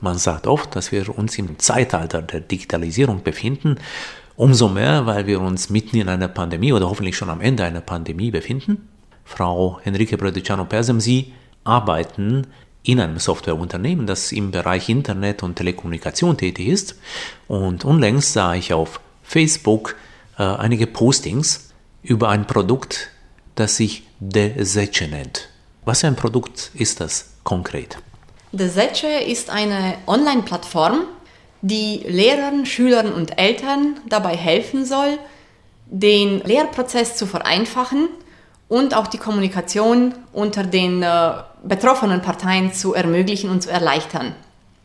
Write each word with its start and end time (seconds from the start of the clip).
Man 0.00 0.18
sagt 0.18 0.46
oft, 0.46 0.76
dass 0.76 0.92
wir 0.92 1.16
uns 1.16 1.38
im 1.38 1.58
Zeitalter 1.58 2.22
der 2.22 2.40
Digitalisierung 2.40 3.22
befinden. 3.22 3.76
Umso 4.36 4.68
mehr, 4.68 5.06
weil 5.06 5.26
wir 5.26 5.40
uns 5.40 5.70
mitten 5.70 5.96
in 5.96 6.08
einer 6.08 6.28
Pandemie 6.28 6.72
oder 6.72 6.88
hoffentlich 6.88 7.16
schon 7.16 7.30
am 7.30 7.40
Ende 7.40 7.64
einer 7.64 7.80
Pandemie 7.80 8.30
befinden. 8.30 8.88
Frau 9.24 9.80
Enrique 9.84 10.16
Brodiciano-Persem, 10.16 11.00
Sie 11.00 11.32
arbeiten 11.64 12.46
in 12.84 13.00
einem 13.00 13.18
Softwareunternehmen, 13.18 14.06
das 14.06 14.32
im 14.32 14.50
Bereich 14.52 14.88
Internet 14.88 15.42
und 15.42 15.56
Telekommunikation 15.56 16.36
tätig 16.36 16.68
ist. 16.68 16.98
Und 17.48 17.84
unlängst 17.84 18.32
sah 18.32 18.54
ich 18.54 18.72
auf 18.72 19.00
Facebook 19.22 19.96
äh, 20.38 20.44
einige 20.44 20.86
Postings 20.86 21.74
über 22.02 22.28
ein 22.28 22.46
Produkt, 22.46 23.10
das 23.56 23.76
sich 23.76 24.04
Deseche 24.20 25.08
nennt. 25.08 25.48
Was 25.84 26.00
für 26.00 26.06
ein 26.06 26.16
Produkt 26.16 26.70
ist 26.74 27.00
das 27.00 27.34
konkret? 27.42 27.98
Deseche 28.52 29.08
ist 29.08 29.50
eine 29.50 29.94
Online-Plattform, 30.06 31.04
die 31.60 32.04
Lehrern, 32.06 32.64
Schülern 32.66 33.12
und 33.12 33.38
Eltern 33.38 34.00
dabei 34.08 34.36
helfen 34.36 34.84
soll, 34.84 35.18
den 35.86 36.40
Lehrprozess 36.40 37.16
zu 37.16 37.26
vereinfachen 37.26 38.08
und 38.68 38.94
auch 38.94 39.06
die 39.06 39.18
Kommunikation 39.18 40.14
unter 40.32 40.62
den 40.62 41.02
äh, 41.02 41.32
betroffenen 41.62 42.22
Parteien 42.22 42.72
zu 42.72 42.94
ermöglichen 42.94 43.50
und 43.50 43.62
zu 43.62 43.70
erleichtern. 43.70 44.34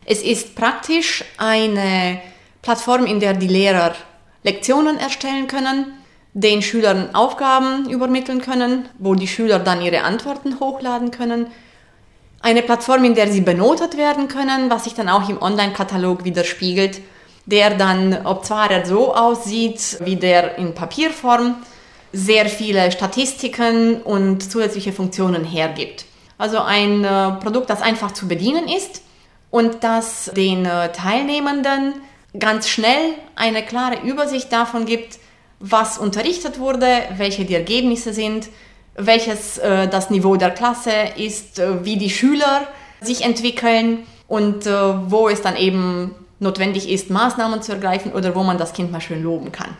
Es 0.06 0.22
ist 0.22 0.54
praktisch 0.54 1.24
eine 1.38 2.20
Plattform, 2.62 3.06
in 3.06 3.20
der 3.20 3.34
die 3.34 3.48
Lehrer 3.48 3.94
Lektionen 4.42 4.98
erstellen 4.98 5.46
können, 5.46 5.94
den 6.34 6.62
Schülern 6.62 7.14
Aufgaben 7.14 7.88
übermitteln 7.88 8.40
können, 8.40 8.88
wo 8.98 9.14
die 9.14 9.28
Schüler 9.28 9.58
dann 9.58 9.80
ihre 9.80 10.02
Antworten 10.02 10.60
hochladen 10.60 11.10
können. 11.10 11.46
Eine 12.44 12.60
Plattform, 12.60 13.04
in 13.04 13.14
der 13.14 13.32
sie 13.32 13.40
benotet 13.40 13.96
werden 13.96 14.28
können, 14.28 14.68
was 14.68 14.84
sich 14.84 14.92
dann 14.92 15.08
auch 15.08 15.30
im 15.30 15.40
Online-Katalog 15.40 16.26
widerspiegelt, 16.26 17.00
der 17.46 17.70
dann, 17.70 18.26
ob 18.26 18.44
zwar 18.44 18.70
er 18.70 18.84
so 18.84 19.14
aussieht 19.14 19.96
wie 20.04 20.16
der 20.16 20.58
in 20.58 20.74
Papierform, 20.74 21.56
sehr 22.12 22.44
viele 22.50 22.92
Statistiken 22.92 24.02
und 24.02 24.42
zusätzliche 24.42 24.92
Funktionen 24.92 25.42
hergibt. 25.42 26.04
Also 26.36 26.58
ein 26.58 27.02
äh, 27.02 27.32
Produkt, 27.42 27.70
das 27.70 27.80
einfach 27.80 28.12
zu 28.12 28.28
bedienen 28.28 28.68
ist 28.68 29.00
und 29.50 29.82
das 29.82 30.30
den 30.36 30.66
äh, 30.66 30.92
Teilnehmenden 30.92 31.94
ganz 32.38 32.68
schnell 32.68 33.14
eine 33.36 33.62
klare 33.62 34.06
Übersicht 34.06 34.52
davon 34.52 34.84
gibt, 34.84 35.18
was 35.60 35.96
unterrichtet 35.96 36.58
wurde, 36.58 37.04
welche 37.16 37.46
die 37.46 37.54
Ergebnisse 37.54 38.12
sind, 38.12 38.50
welches 38.96 39.58
äh, 39.58 39.88
das 39.88 40.10
Niveau 40.10 40.36
der 40.36 40.50
Klasse 40.50 40.92
ist, 41.16 41.58
äh, 41.58 41.84
wie 41.84 41.96
die 41.96 42.10
Schüler 42.10 42.62
sich 43.00 43.24
entwickeln 43.24 44.00
und 44.28 44.66
äh, 44.66 44.72
wo 45.10 45.28
es 45.28 45.42
dann 45.42 45.56
eben 45.56 46.14
notwendig 46.40 46.88
ist, 46.88 47.10
Maßnahmen 47.10 47.62
zu 47.62 47.72
ergreifen 47.72 48.12
oder 48.12 48.34
wo 48.34 48.42
man 48.42 48.58
das 48.58 48.72
Kind 48.72 48.92
mal 48.92 49.00
schön 49.00 49.22
loben 49.22 49.52
kann. 49.52 49.70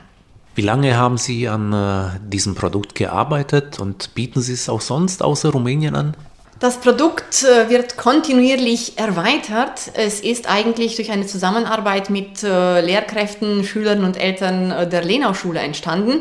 Wie 0.54 0.62
lange 0.62 0.96
haben 0.96 1.18
Sie 1.18 1.48
an 1.48 1.72
äh, 1.72 2.20
diesem 2.28 2.54
Produkt 2.54 2.94
gearbeitet 2.94 3.80
und 3.80 4.14
bieten 4.14 4.40
Sie 4.40 4.52
es 4.52 4.68
auch 4.68 4.80
sonst 4.80 5.22
außer 5.22 5.50
Rumänien 5.50 5.96
an? 5.96 6.16
Das 6.60 6.78
Produkt 6.78 7.42
äh, 7.42 7.68
wird 7.68 7.96
kontinuierlich 7.96 8.96
erweitert. 8.96 9.90
Es 9.94 10.20
ist 10.20 10.48
eigentlich 10.48 10.94
durch 10.96 11.10
eine 11.10 11.26
Zusammenarbeit 11.26 12.08
mit 12.08 12.44
äh, 12.44 12.80
Lehrkräften, 12.80 13.64
Schülern 13.64 14.04
und 14.04 14.16
Eltern 14.16 14.88
der 14.88 15.02
Lenau-Schule 15.02 15.58
entstanden. 15.58 16.20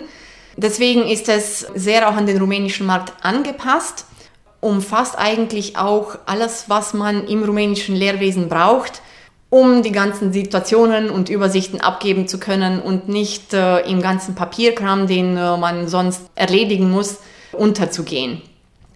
Deswegen 0.56 1.08
ist 1.08 1.30
es 1.30 1.62
sehr 1.76 2.08
auch 2.10 2.16
an 2.16 2.26
den 2.26 2.38
rumänischen 2.38 2.86
Markt 2.86 3.14
angepasst, 3.26 4.06
umfasst 4.62 5.18
eigentlich 5.18 5.78
auch 5.78 6.18
alles, 6.26 6.66
was 6.68 6.94
man 6.94 7.28
im 7.28 7.44
rumänischen 7.44 7.96
Lehrwesen 7.96 8.50
braucht, 8.50 9.02
um 9.50 9.84
die 9.84 9.92
ganzen 9.92 10.34
Situationen 10.34 11.10
und 11.10 11.30
Übersichten 11.30 11.82
abgeben 11.82 12.28
zu 12.28 12.40
können 12.40 12.80
und 12.82 13.08
nicht 13.08 13.54
äh, 13.54 13.82
im 13.82 14.02
ganzen 14.02 14.36
Papierkram, 14.36 15.06
den 15.06 15.38
äh, 15.38 15.58
man 15.58 15.88
sonst 15.88 16.22
erledigen 16.36 16.90
muss, 16.90 17.20
unterzugehen. 17.52 18.42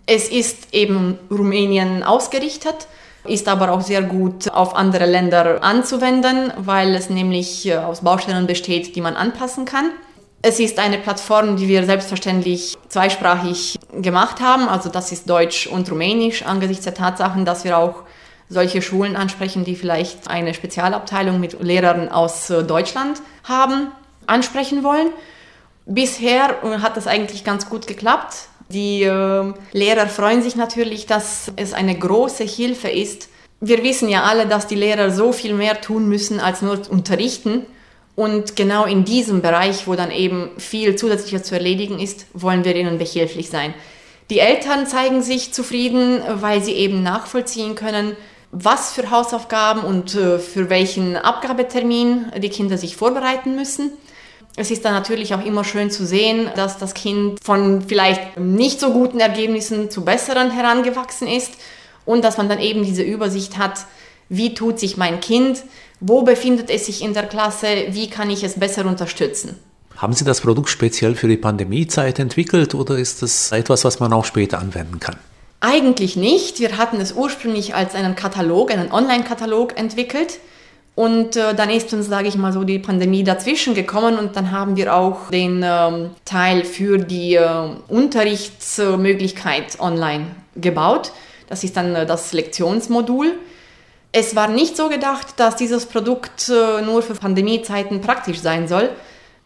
Es 0.08 0.30
ist 0.30 0.74
eben 0.74 1.20
Rumänien 1.30 2.02
ausgerichtet, 2.02 2.88
ist 3.26 3.48
aber 3.48 3.72
auch 3.72 3.82
sehr 3.82 4.02
gut 4.02 4.50
auf 4.50 4.76
andere 4.76 5.06
Länder 5.06 5.64
anzuwenden, 5.64 6.52
weil 6.58 6.96
es 6.96 7.10
nämlich 7.10 7.68
äh, 7.68 7.76
aus 7.76 8.02
Baustellen 8.02 8.48
besteht, 8.48 8.96
die 8.96 9.02
man 9.02 9.16
anpassen 9.16 9.66
kann. 9.66 9.92
Es 10.48 10.62
ist 10.62 10.80
eine 10.80 10.98
Plattform, 10.98 11.58
die 11.58 11.68
wir 11.68 11.86
selbstverständlich 11.86 12.78
zweisprachig 12.88 13.78
gemacht 13.92 14.40
haben, 14.40 14.70
also 14.70 14.88
das 14.88 15.12
ist 15.12 15.30
Deutsch 15.30 15.68
und 15.68 15.92
Rumänisch 15.92 16.44
angesichts 16.44 16.86
der 16.86 16.94
Tatsachen, 16.94 17.44
dass 17.44 17.66
wir 17.66 17.78
auch 17.78 18.04
solche 18.48 18.82
Schulen 18.82 19.18
ansprechen, 19.18 19.66
die 19.66 19.76
vielleicht 19.76 20.30
eine 20.30 20.54
Spezialabteilung 20.54 21.42
mit 21.42 21.62
Lehrern 21.62 22.08
aus 22.08 22.50
äh, 22.50 22.64
Deutschland 22.64 23.22
haben, 23.44 23.92
ansprechen 24.26 24.86
wollen. 24.86 25.10
Bisher 25.86 26.64
äh, 26.64 26.78
hat 26.80 26.96
das 26.96 27.08
eigentlich 27.08 27.44
ganz 27.44 27.68
gut 27.68 27.86
geklappt. 27.86 28.48
Die 28.70 29.04
äh, 29.04 29.54
Lehrer 29.74 30.08
freuen 30.08 30.44
sich 30.44 30.56
natürlich, 30.56 31.08
dass 31.08 31.52
es 31.58 31.74
eine 31.74 32.00
große 32.00 32.46
Hilfe 32.46 32.88
ist. 32.88 33.28
Wir 33.60 33.84
wissen 33.84 34.08
ja 34.08 34.24
alle, 34.24 34.48
dass 34.48 34.66
die 34.66 34.76
Lehrer 34.76 35.12
so 35.12 35.34
viel 35.34 35.54
mehr 35.54 35.82
tun 35.82 36.08
müssen 36.08 36.40
als 36.40 36.62
nur 36.62 36.90
unterrichten. 36.90 37.66
Und 38.18 38.56
genau 38.56 38.86
in 38.86 39.06
diesem 39.06 39.44
Bereich, 39.44 39.86
wo 39.86 39.94
dann 39.94 40.10
eben 40.10 40.50
viel 40.58 40.96
zusätzlicher 40.96 41.44
zu 41.44 41.54
erledigen 41.54 42.00
ist, 42.00 42.26
wollen 42.34 42.66
wir 42.66 42.76
ihnen 42.76 42.98
behilflich 42.98 43.52
sein. 43.52 43.76
Die 44.32 44.40
Eltern 44.40 44.88
zeigen 44.88 45.22
sich 45.22 45.54
zufrieden, 45.54 46.24
weil 46.28 46.64
sie 46.64 46.72
eben 46.72 47.04
nachvollziehen 47.04 47.76
können, 47.76 48.18
was 48.52 48.92
für 48.92 49.12
Hausaufgaben 49.12 49.82
und 49.82 50.16
äh, 50.16 50.40
für 50.40 50.72
welchen 50.72 51.16
Abgabetermin 51.16 52.32
die 52.40 52.50
Kinder 52.50 52.80
sich 52.80 52.96
vorbereiten 52.96 53.56
müssen. 53.56 53.92
Es 54.56 54.72
ist 54.72 54.84
dann 54.84 54.94
natürlich 54.94 55.36
auch 55.36 55.46
immer 55.46 55.64
schön 55.64 55.92
zu 55.92 56.04
sehen, 56.04 56.50
dass 56.56 56.80
das 56.80 56.96
Kind 56.96 57.38
von 57.44 57.84
vielleicht 57.84 58.40
nicht 58.40 58.80
so 58.80 58.94
guten 58.94 59.20
Ergebnissen 59.20 59.92
zu 59.92 60.04
besseren 60.04 60.50
herangewachsen 60.50 61.28
ist 61.28 61.54
und 62.04 62.24
dass 62.24 62.38
man 62.38 62.50
dann 62.50 62.60
eben 62.60 62.84
diese 62.84 63.04
Übersicht 63.04 63.60
hat, 63.60 63.86
wie 64.30 64.54
tut 64.54 64.80
sich 64.80 64.98
mein 64.98 65.20
Kind, 65.20 65.64
wo 66.00 66.22
befindet 66.22 66.70
es 66.70 66.86
sich 66.86 67.04
in 67.04 67.14
der 67.14 67.24
Klasse, 67.28 67.68
wie 67.90 68.10
kann 68.10 68.30
ich 68.30 68.44
es 68.44 68.60
besser 68.60 68.86
unterstützen. 68.86 69.58
Haben 69.98 70.14
Sie 70.14 70.26
das 70.26 70.42
Produkt 70.42 70.70
speziell 70.70 71.16
für 71.16 71.28
die 71.28 71.38
Pandemiezeit 71.38 72.20
entwickelt 72.20 72.76
oder 72.76 72.98
ist 72.98 73.24
das 73.24 73.52
etwas, 73.52 73.84
was 73.84 74.00
man 74.00 74.14
auch 74.14 74.26
später 74.26 74.60
anwenden 74.60 75.00
kann? 75.00 75.16
Eigentlich 75.60 76.16
nicht. 76.16 76.60
Wir 76.60 76.78
hatten 76.78 77.02
es 77.02 77.14
ursprünglich 77.14 77.74
als 77.74 77.96
einen 77.96 78.16
Katalog, 78.16 78.72
einen 78.72 78.92
Online-Katalog 78.92 79.76
entwickelt 79.76 80.40
und 80.98 81.36
äh, 81.36 81.56
dann 81.56 81.70
ist 81.70 81.94
uns, 81.94 82.08
sage 82.08 82.28
ich 82.28 82.36
mal 82.36 82.54
so, 82.54 82.64
die 82.64 82.80
Pandemie 82.80 83.24
dazwischen 83.24 83.74
gekommen 83.74 84.18
und 84.18 84.36
dann 84.36 84.52
haben 84.52 84.76
wir 84.76 84.96
auch 84.96 85.30
den 85.30 85.64
ähm, 85.64 86.12
Teil 86.26 86.64
für 86.64 87.00
die 87.00 87.36
äh, 87.36 87.70
Unterrichtsmöglichkeit 87.88 89.80
online 89.80 90.28
gebaut. 90.56 91.12
Das 91.50 91.64
ist 91.64 91.78
dann 91.78 91.96
äh, 91.96 92.06
das 92.06 92.34
Lektionsmodul. 92.34 93.34
Es 94.12 94.36
war 94.36 94.48
nicht 94.48 94.78
so 94.78 94.90
gedacht, 94.90 95.34
dass 95.38 95.56
dieses 95.56 95.86
Produkt 95.86 96.50
äh, 96.50 96.82
nur 96.82 97.02
für 97.02 97.14
Pandemiezeiten 97.14 98.02
praktisch 98.02 98.40
sein 98.40 98.68
soll. 98.68 98.90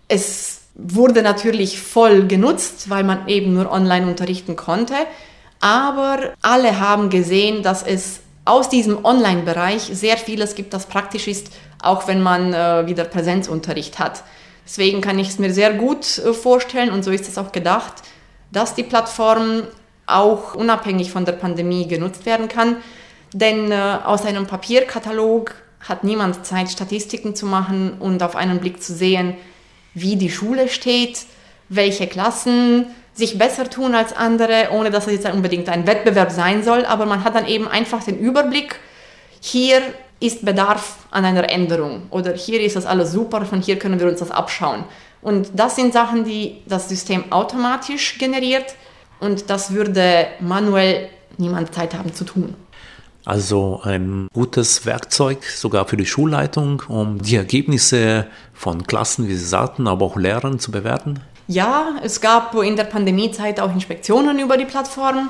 Es 0.08 0.62
wurde 0.76 1.22
natürlich 1.22 1.82
voll 1.82 2.28
genutzt, 2.28 2.90
weil 2.90 3.04
man 3.04 3.28
eben 3.28 3.54
nur 3.54 3.72
online 3.72 4.08
unterrichten 4.08 4.56
konnte. 4.56 4.94
Aber 5.60 6.34
alle 6.42 6.80
haben 6.80 7.10
gesehen, 7.10 7.64
dass 7.64 7.84
es 7.84 8.22
aus 8.46 8.70
diesem 8.70 9.06
Online-Bereich 9.06 9.84
sehr 9.94 10.18
vieles 10.18 10.56
gibt, 10.56 10.74
das 10.74 10.88
praktisch 10.88 11.28
ist, 11.28 11.52
auch 11.82 12.08
wenn 12.08 12.22
man 12.22 12.54
äh, 12.54 12.88
wieder 12.88 13.04
Präsenzunterricht 13.04 14.00
hat. 14.00 14.24
Deswegen 14.66 15.02
kann 15.02 15.20
ich 15.20 15.30
es 15.30 15.40
mir 15.40 15.54
sehr 15.54 15.74
gut 15.74 16.18
äh, 16.18 16.34
vorstellen 16.34 16.92
und 16.92 17.04
so 17.04 17.12
ist 17.12 17.28
es 17.28 17.38
auch 17.38 17.52
gedacht, 17.52 17.94
dass 18.52 18.74
die 18.74 18.84
Plattform 18.84 19.64
auch 20.08 20.56
unabhängig 20.56 21.12
von 21.12 21.26
der 21.26 21.34
Pandemie 21.34 21.88
genutzt 21.88 22.26
werden 22.26 22.48
kann. 22.48 22.78
Denn 23.34 23.72
äh, 23.72 23.76
aus 24.04 24.26
einem 24.26 24.48
Papierkatalog 24.48 25.56
hat 25.80 26.04
niemand 26.04 26.46
Zeit, 26.46 26.70
Statistiken 26.70 27.36
zu 27.36 27.46
machen 27.46 27.94
und 28.00 28.22
auf 28.24 28.36
einen 28.36 28.60
Blick 28.60 28.84
zu 28.84 28.94
sehen, 28.94 29.36
wie 29.94 30.16
die 30.16 30.30
Schule 30.30 30.68
steht, 30.68 31.26
welche 31.70 32.08
Klassen 32.08 32.88
sich 33.14 33.38
besser 33.38 33.70
tun 33.70 33.96
als 33.96 34.14
andere, 34.14 34.70
ohne 34.72 34.90
dass 34.90 35.08
es 35.08 35.14
jetzt 35.14 35.34
unbedingt 35.34 35.70
ein 35.70 35.88
Wettbewerb 35.88 36.32
sein 36.32 36.64
soll, 36.64 36.86
aber 36.86 37.06
man 37.06 37.24
hat 37.24 37.36
dann 37.36 37.48
eben 37.48 37.68
einfach 37.68 38.04
den 38.04 38.18
Überblick, 38.20 38.80
hier 39.42 39.82
ist 40.20 40.46
Bedarf 40.46 40.98
an 41.10 41.26
einer 41.26 41.50
Änderung 41.50 42.04
oder 42.12 42.34
hier 42.34 42.62
ist 42.62 42.76
das 42.76 42.86
alles 42.86 43.12
super, 43.12 43.44
von 43.46 43.62
hier 43.62 43.80
können 43.80 44.00
wir 44.00 44.08
uns 44.08 44.20
das 44.20 44.32
abschauen. 44.32 44.84
Und 45.22 45.50
das 45.56 45.76
sind 45.76 45.94
Sachen, 45.94 46.24
die 46.24 46.62
das 46.68 46.90
System 46.90 47.32
automatisch 47.32 48.18
generiert 48.18 48.76
und 49.20 49.50
das 49.50 49.72
würde 49.74 50.28
manuell 50.40 51.10
niemand 51.38 51.74
Zeit 51.74 51.94
haben 51.94 52.14
zu 52.14 52.24
tun. 52.24 52.56
Also 53.26 53.82
ein 53.84 54.28
gutes 54.34 54.86
Werkzeug 54.86 55.44
sogar 55.44 55.88
für 55.88 55.98
die 55.98 56.06
Schulleitung, 56.06 56.84
um 56.88 57.22
die 57.22 57.36
Ergebnisse 57.36 58.28
von 58.54 58.88
Klassen, 58.88 59.28
wie 59.28 59.36
Sie 59.36 59.46
sagten, 59.46 59.88
aber 59.88 60.06
auch 60.06 60.18
Lehrern 60.18 60.60
zu 60.60 60.72
bewerten? 60.72 61.20
Ja, 61.48 61.96
es 62.02 62.22
gab 62.22 62.56
in 62.56 62.76
der 62.76 62.86
Pandemiezeit 62.86 63.60
auch 63.60 63.72
Inspektionen 63.72 64.40
über 64.40 64.58
die 64.58 64.66
Plattform. 64.66 65.30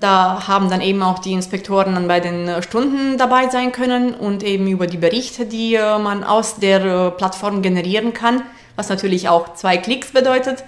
Da 0.00 0.48
haben 0.48 0.68
dann 0.68 0.80
eben 0.80 1.02
auch 1.02 1.20
die 1.20 1.32
Inspektoren 1.32 1.94
dann 1.94 2.08
bei 2.08 2.20
den 2.20 2.62
Stunden 2.62 3.18
dabei 3.18 3.48
sein 3.48 3.70
können 3.72 4.14
und 4.14 4.42
eben 4.42 4.66
über 4.66 4.86
die 4.86 4.96
Berichte, 4.96 5.46
die 5.46 5.76
äh, 5.76 5.98
man 5.98 6.24
aus 6.24 6.56
der 6.56 6.84
äh, 6.84 7.10
Plattform 7.12 7.62
generieren 7.62 8.12
kann, 8.12 8.42
was 8.74 8.88
natürlich 8.88 9.28
auch 9.28 9.54
zwei 9.54 9.76
Klicks 9.76 10.10
bedeutet, 10.10 10.64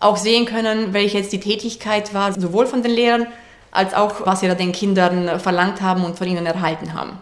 auch 0.00 0.16
sehen 0.16 0.46
können, 0.46 0.94
welche 0.94 1.18
jetzt 1.18 1.32
die 1.32 1.40
Tätigkeit 1.40 2.14
war, 2.14 2.32
sowohl 2.32 2.66
von 2.66 2.82
den 2.82 2.92
Lehrern 2.92 3.26
als 3.72 3.94
auch, 3.94 4.26
was 4.26 4.40
sie 4.40 4.48
da 4.48 4.54
den 4.54 4.72
Kindern 4.72 5.40
verlangt 5.40 5.80
haben 5.80 6.04
und 6.04 6.16
von 6.16 6.26
ihnen 6.26 6.46
erhalten 6.46 6.94
haben. 6.94 7.18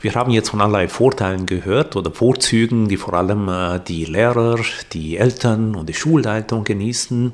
Wir 0.00 0.14
haben 0.14 0.32
jetzt 0.32 0.50
von 0.50 0.60
allerlei 0.60 0.88
Vorteilen 0.88 1.46
gehört 1.46 1.94
oder 1.94 2.10
Vorzügen, 2.10 2.88
die 2.88 2.96
vor 2.96 3.14
allem 3.14 3.48
äh, 3.48 3.78
die 3.86 4.04
Lehrer, 4.04 4.58
die 4.92 5.16
Eltern 5.16 5.76
und 5.76 5.88
die 5.88 5.94
Schulleitung 5.94 6.64
genießen. 6.64 7.32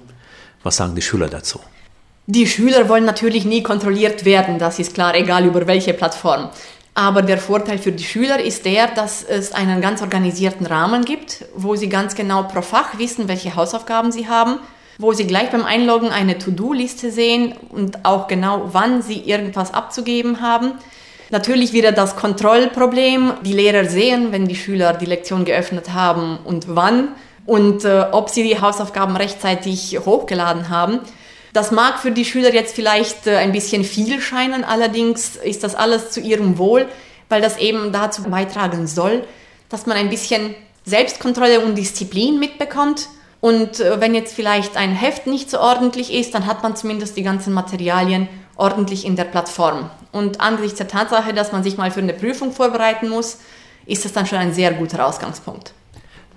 Was 0.62 0.76
sagen 0.76 0.94
die 0.94 1.00
Schüler 1.00 1.28
dazu? 1.28 1.60
Die 2.26 2.46
Schüler 2.46 2.90
wollen 2.90 3.06
natürlich 3.06 3.46
nie 3.46 3.62
kontrolliert 3.62 4.26
werden, 4.26 4.58
das 4.58 4.78
ist 4.78 4.92
klar, 4.92 5.14
egal 5.14 5.46
über 5.46 5.66
welche 5.66 5.94
Plattform. 5.94 6.50
Aber 6.92 7.22
der 7.22 7.38
Vorteil 7.38 7.78
für 7.78 7.92
die 7.92 8.04
Schüler 8.04 8.38
ist 8.42 8.66
der, 8.66 8.88
dass 8.88 9.22
es 9.22 9.52
einen 9.52 9.80
ganz 9.80 10.02
organisierten 10.02 10.66
Rahmen 10.66 11.06
gibt, 11.06 11.46
wo 11.54 11.74
sie 11.74 11.88
ganz 11.88 12.16
genau 12.16 12.42
pro 12.42 12.60
Fach 12.60 12.98
wissen, 12.98 13.28
welche 13.28 13.54
Hausaufgaben 13.54 14.12
sie 14.12 14.28
haben, 14.28 14.58
wo 14.98 15.12
sie 15.12 15.26
gleich 15.26 15.50
beim 15.50 15.64
Einloggen 15.64 16.10
eine 16.10 16.38
To-Do-Liste 16.38 17.10
sehen 17.10 17.54
und 17.70 18.04
auch 18.04 18.26
genau, 18.26 18.68
wann 18.72 19.00
sie 19.00 19.20
irgendwas 19.20 19.72
abzugeben 19.72 20.40
haben. 20.40 20.72
Natürlich 21.30 21.72
wieder 21.72 21.92
das 21.92 22.16
Kontrollproblem. 22.16 23.34
Die 23.44 23.52
Lehrer 23.52 23.84
sehen, 23.84 24.32
wenn 24.32 24.48
die 24.48 24.56
Schüler 24.56 24.94
die 24.94 25.06
Lektion 25.06 25.44
geöffnet 25.44 25.92
haben 25.92 26.38
und 26.44 26.74
wann 26.74 27.08
und 27.46 27.84
äh, 27.84 28.06
ob 28.12 28.28
sie 28.28 28.42
die 28.42 28.60
Hausaufgaben 28.60 29.16
rechtzeitig 29.16 29.98
hochgeladen 30.04 30.68
haben. 30.68 31.00
Das 31.52 31.70
mag 31.70 31.98
für 31.98 32.10
die 32.10 32.24
Schüler 32.24 32.52
jetzt 32.52 32.74
vielleicht 32.74 33.26
äh, 33.26 33.36
ein 33.36 33.52
bisschen 33.52 33.84
viel 33.84 34.20
scheinen, 34.20 34.64
allerdings 34.64 35.36
ist 35.36 35.64
das 35.64 35.74
alles 35.74 36.10
zu 36.10 36.20
ihrem 36.20 36.58
Wohl, 36.58 36.86
weil 37.28 37.40
das 37.40 37.58
eben 37.58 37.92
dazu 37.92 38.22
beitragen 38.24 38.86
soll, 38.86 39.24
dass 39.68 39.86
man 39.86 39.96
ein 39.96 40.10
bisschen 40.10 40.54
Selbstkontrolle 40.84 41.60
und 41.60 41.76
Disziplin 41.76 42.38
mitbekommt. 42.38 43.08
Und 43.40 43.80
äh, 43.80 44.00
wenn 44.00 44.14
jetzt 44.14 44.34
vielleicht 44.34 44.76
ein 44.76 44.92
Heft 44.92 45.26
nicht 45.26 45.50
so 45.50 45.60
ordentlich 45.60 46.12
ist, 46.12 46.34
dann 46.34 46.46
hat 46.46 46.62
man 46.62 46.76
zumindest 46.76 47.16
die 47.16 47.22
ganzen 47.22 47.52
Materialien 47.52 48.28
ordentlich 48.56 49.06
in 49.06 49.16
der 49.16 49.24
Plattform. 49.24 49.90
Und 50.10 50.40
angesichts 50.40 50.78
der 50.78 50.88
Tatsache, 50.88 51.32
dass 51.32 51.52
man 51.52 51.62
sich 51.62 51.76
mal 51.76 51.90
für 51.90 52.00
eine 52.00 52.14
Prüfung 52.14 52.52
vorbereiten 52.52 53.08
muss, 53.08 53.38
ist 53.86 54.04
das 54.04 54.12
dann 54.12 54.26
schon 54.26 54.38
ein 54.38 54.52
sehr 54.52 54.72
guter 54.72 55.06
Ausgangspunkt. 55.06 55.72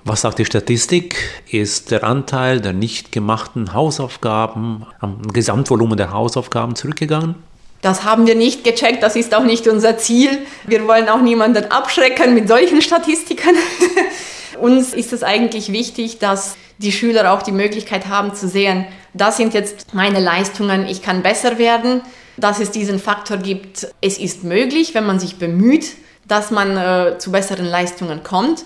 Was 0.04 0.22
sagt 0.22 0.40
die 0.40 0.46
Statistik? 0.46 1.16
Ist 1.50 1.92
der 1.92 2.04
Anteil 2.04 2.60
der 2.60 2.74
nicht 2.74 3.12
gemachten 3.12 3.74
Hausaufgaben 3.74 4.88
am 5.00 5.22
Gesamtvolumen 5.32 5.98
der 5.98 6.12
Hausaufgaben 6.12 6.76
zurückgegangen? 6.76 7.36
Das 7.82 8.04
haben 8.04 8.28
wir 8.28 8.36
nicht 8.36 8.64
gecheckt, 8.64 9.02
das 9.02 9.16
ist 9.16 9.34
auch 9.34 9.44
nicht 9.44 9.68
unser 9.68 9.98
Ziel. 9.98 10.40
Wir 10.66 10.88
wollen 10.88 11.10
auch 11.10 11.22
niemanden 11.22 11.66
abschrecken 11.72 12.34
mit 12.34 12.48
solchen 12.48 12.82
Statistiken. 12.82 13.56
Uns 14.62 14.94
ist 14.94 15.12
es 15.12 15.24
eigentlich 15.24 15.72
wichtig, 15.72 16.20
dass 16.20 16.56
die 16.78 16.92
Schüler 16.92 17.34
auch 17.34 17.42
die 17.42 17.52
Möglichkeit 17.52 18.08
haben 18.08 18.34
zu 18.36 18.48
sehen, 18.48 18.86
das 19.14 19.38
sind 19.38 19.54
jetzt 19.54 19.94
meine 19.94 20.20
Leistungen, 20.20 20.88
ich 20.88 21.02
kann 21.02 21.22
besser 21.22 21.58
werden, 21.58 22.02
dass 22.38 22.60
es 22.60 22.72
diesen 22.72 23.00
Faktor 23.00 23.38
gibt, 23.38 23.88
es 24.02 24.18
ist 24.18 24.44
möglich, 24.44 24.94
wenn 24.94 25.06
man 25.06 25.20
sich 25.20 25.38
bemüht, 25.38 25.88
dass 26.28 26.52
man 26.52 26.78
äh, 26.78 27.18
zu 27.18 27.32
besseren 27.32 27.66
Leistungen 27.66 28.24
kommt. 28.24 28.64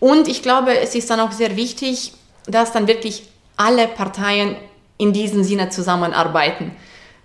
Und 0.00 0.28
ich 0.28 0.42
glaube, 0.42 0.78
es 0.78 0.94
ist 0.94 1.10
dann 1.10 1.20
auch 1.20 1.32
sehr 1.32 1.56
wichtig, 1.56 2.12
dass 2.46 2.72
dann 2.72 2.86
wirklich 2.86 3.24
alle 3.56 3.88
Parteien 3.88 4.56
in 4.98 5.12
diesem 5.12 5.42
Sinne 5.44 5.70
zusammenarbeiten. 5.70 6.72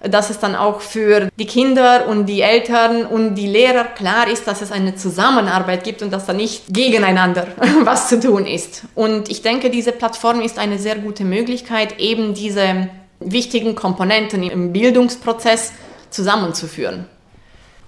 Dass 0.03 0.29
es 0.29 0.39
dann 0.39 0.55
auch 0.55 0.81
für 0.81 1.29
die 1.39 1.45
Kinder 1.45 2.07
und 2.07 2.25
die 2.25 2.41
Eltern 2.41 3.05
und 3.05 3.35
die 3.35 3.47
Lehrer 3.47 3.85
klar 3.85 4.27
ist, 4.27 4.45
dass 4.47 4.61
es 4.61 4.71
eine 4.71 4.95
Zusammenarbeit 4.95 5.83
gibt 5.83 6.01
und 6.01 6.11
dass 6.11 6.25
da 6.25 6.33
nicht 6.33 6.73
gegeneinander 6.73 7.47
was 7.83 8.09
zu 8.09 8.19
tun 8.19 8.45
ist. 8.45 8.83
Und 8.95 9.29
ich 9.29 9.41
denke, 9.41 9.69
diese 9.69 9.93
Plattform 9.93 10.41
ist 10.41 10.59
eine 10.59 10.77
sehr 10.77 10.97
gute 10.97 11.23
Möglichkeit, 11.23 11.99
eben 11.99 12.33
diese 12.33 12.89
wichtigen 13.19 13.75
Komponenten 13.75 14.43
im 14.43 14.73
Bildungsprozess 14.73 15.71
zusammenzuführen. 16.09 17.05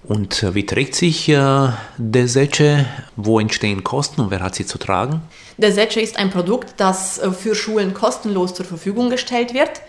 Und 0.08 0.44
äh, 0.44 0.54
wie 0.54 0.66
trägt 0.66 0.96
sich 0.96 1.30
äh, 1.30 1.70
der 1.98 2.28
Seche? 2.28 2.86
Wo 3.16 3.40
entstehen 3.40 3.84
Kosten 3.84 4.22
und 4.22 4.32
wer 4.32 4.42
hat 4.42 4.56
sie 4.56 4.66
zu 4.66 4.78
tragen? 4.78 5.22
Der 5.58 5.72
Seche 5.72 6.00
ist 6.00 6.18
ein 6.18 6.30
Produkt, 6.30 6.76
das 6.78 7.18
äh, 7.18 7.32
für 7.32 7.56
Schulen 7.56 7.94
kostenlos 7.94 8.54
zur 8.54 8.66
Verfügung 8.66 9.10
gestellt 9.10 9.54
wird. 9.54 9.82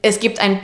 Es 0.00 0.20
gibt 0.20 0.40
ein 0.40 0.62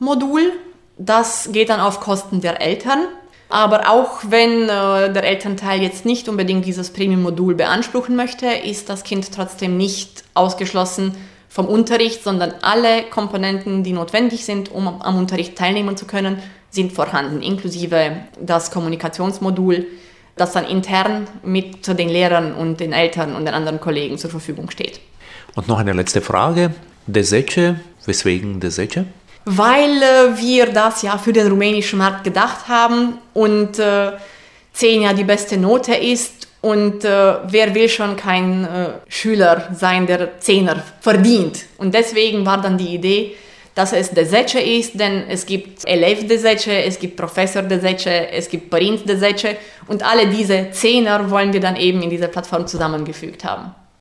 Premium-Modul, 0.00 0.52
das 0.98 1.50
geht 1.52 1.68
dann 1.68 1.80
auf 1.80 2.00
Kosten 2.00 2.40
der 2.40 2.60
Eltern. 2.60 3.06
Aber 3.48 3.90
auch 3.90 4.20
wenn 4.28 4.64
äh, 4.64 5.12
der 5.12 5.24
Elternteil 5.24 5.82
jetzt 5.82 6.04
nicht 6.06 6.28
unbedingt 6.28 6.64
dieses 6.64 6.90
Premium-Modul 6.90 7.54
beanspruchen 7.54 8.14
möchte, 8.14 8.46
ist 8.46 8.88
das 8.88 9.02
Kind 9.02 9.32
trotzdem 9.34 9.76
nicht 9.76 10.24
ausgeschlossen 10.34 11.14
vom 11.48 11.66
Unterricht, 11.66 12.22
sondern 12.22 12.54
alle 12.62 13.02
Komponenten, 13.10 13.82
die 13.82 13.92
notwendig 13.92 14.44
sind, 14.44 14.70
um 14.70 14.86
am 14.86 15.18
Unterricht 15.18 15.56
teilnehmen 15.56 15.96
zu 15.96 16.06
können, 16.06 16.40
sind 16.70 16.92
vorhanden, 16.92 17.42
inklusive 17.42 18.18
das 18.40 18.70
Kommunikationsmodul, 18.70 19.88
das 20.36 20.52
dann 20.52 20.64
intern 20.64 21.26
mit 21.42 21.88
den 21.88 22.08
Lehrern 22.08 22.54
und 22.54 22.78
den 22.78 22.92
Eltern 22.92 23.34
und 23.34 23.46
den 23.46 23.54
anderen 23.54 23.80
Kollegen 23.80 24.16
zur 24.16 24.30
Verfügung 24.30 24.70
steht. 24.70 25.00
Und 25.56 25.66
noch 25.66 25.80
eine 25.80 25.92
letzte 25.92 26.20
Frage. 26.20 26.72
Desece, 27.08 27.80
weswegen 28.06 28.60
Desece? 28.60 29.06
Weil 29.44 30.02
äh, 30.02 30.38
wir 30.38 30.66
das 30.66 31.02
ja 31.02 31.16
für 31.18 31.32
den 31.32 31.48
rumänischen 31.48 31.98
Markt 31.98 32.24
gedacht 32.24 32.68
haben 32.68 33.18
und 33.32 33.78
äh, 33.78 34.12
10 34.72 35.02
ja 35.02 35.12
die 35.12 35.24
beste 35.24 35.56
Note 35.56 35.94
ist 35.94 36.48
und 36.60 37.04
äh, 37.04 37.34
wer 37.46 37.74
will 37.74 37.88
schon 37.88 38.16
kein 38.16 38.64
äh, 38.64 38.90
Schüler 39.08 39.68
sein, 39.72 40.06
der 40.06 40.40
Zehner 40.40 40.82
verdient. 41.00 41.64
Und 41.78 41.94
deswegen 41.94 42.44
war 42.44 42.60
dann 42.60 42.76
die 42.76 42.94
Idee, 42.94 43.34
dass 43.74 43.92
es 43.92 44.10
Deseche 44.10 44.60
ist, 44.60 44.98
denn 44.98 45.24
es 45.28 45.46
gibt 45.46 45.86
Elev 45.86 46.26
Deseche, 46.26 46.82
es 46.84 46.98
gibt 46.98 47.16
Professor 47.16 47.62
Deseche, 47.62 48.30
es 48.30 48.48
gibt 48.48 48.68
Parint 48.68 49.08
Deseche 49.08 49.56
und 49.86 50.02
alle 50.02 50.26
diese 50.26 50.70
Zehner 50.72 51.30
wollen 51.30 51.52
wir 51.52 51.60
dann 51.60 51.76
eben 51.76 52.02
in 52.02 52.10
dieser 52.10 52.28
Plattform 52.28 52.66
zusammengefügt 52.66 53.44
haben. 53.44 53.74